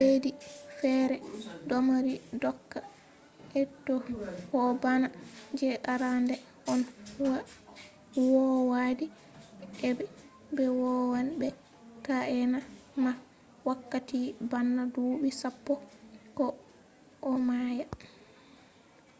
leddiji 0.01 0.43
fere 0.79 1.15
domari 1.69 2.13
doka 2.43 2.79
draconian 2.87 3.53
eitoh 3.57 4.05
ko 4.49 4.59
bana 4.83 5.07
je 5.57 5.69
arande 5.93 6.35
on 6.71 6.81
owadi 8.23 9.05
aibe; 9.85 10.05
be 10.55 10.65
wawan 10.81 11.27
be 11.39 11.47
taena 12.05 12.59
mah 13.03 13.17
wakkati 13.67 14.19
bana 14.51 14.81
dubi 14.93 15.29
sappo 15.41 15.73
ko 16.37 16.45
a 17.29 17.31
maya 17.47 17.85